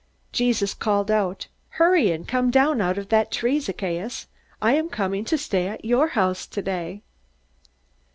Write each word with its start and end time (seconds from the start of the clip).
Jesus 0.31 0.73
called 0.73 1.11
out: 1.11 1.45
"Hurry 1.77 2.09
and 2.09 2.27
come 2.27 2.49
down 2.49 2.81
out 2.81 2.97
of 2.97 3.09
that 3.09 3.31
tree, 3.31 3.59
Zacchaeus. 3.59 4.25
I 4.59 4.73
am 4.73 4.89
coming 4.89 5.23
to 5.25 5.37
stay 5.37 5.67
at 5.67 5.85
your 5.85 6.07
house 6.17 6.47
today!" 6.47 7.03